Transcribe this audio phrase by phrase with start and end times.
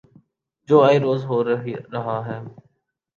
[0.69, 2.39] جو آئے روز ہو رہا ہے۔